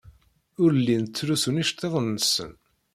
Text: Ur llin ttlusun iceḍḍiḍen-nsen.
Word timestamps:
Ur 0.63 0.71
llin 0.79 1.03
ttlusun 1.05 1.61
iceḍḍiḍen-nsen. 1.63 2.51